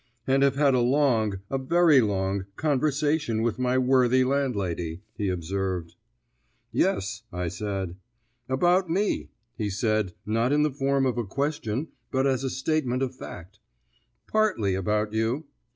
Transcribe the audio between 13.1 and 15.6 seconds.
fact. "Partly about you."